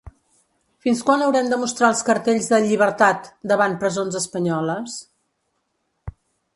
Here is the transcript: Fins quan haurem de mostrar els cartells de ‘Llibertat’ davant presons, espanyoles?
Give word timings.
Fins 0.85 1.03
quan 1.09 1.23
haurem 1.25 1.51
de 1.51 1.59
mostrar 1.65 1.91
els 1.93 2.01
cartells 2.09 2.49
de 2.55 2.61
‘Llibertat’ 2.65 3.31
davant 3.53 3.79
presons, 3.85 4.21
espanyoles? 4.25 5.01